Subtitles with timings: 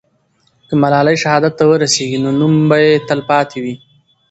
[0.67, 3.75] که ملالۍ شهادت ته ورسېږي، نو نوم به یې تل پاتې وي.